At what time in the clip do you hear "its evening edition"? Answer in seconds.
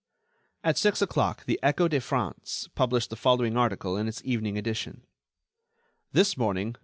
4.07-5.03